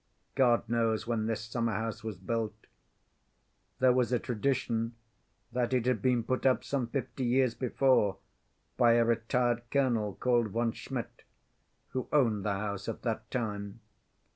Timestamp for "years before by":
7.23-8.93